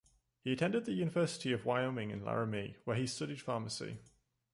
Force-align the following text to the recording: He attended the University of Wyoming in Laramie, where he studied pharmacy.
He 0.43 0.51
attended 0.51 0.85
the 0.85 0.93
University 0.93 1.51
of 1.53 1.63
Wyoming 1.63 2.09
in 2.09 2.25
Laramie, 2.25 2.75
where 2.85 2.97
he 2.97 3.05
studied 3.05 3.39
pharmacy. 3.39 3.99